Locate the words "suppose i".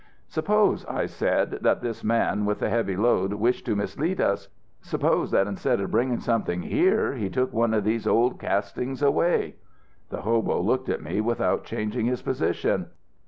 0.27-1.05